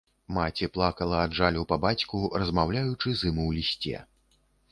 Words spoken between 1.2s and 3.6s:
ад жалю па бацьку, размаўляючы з ім у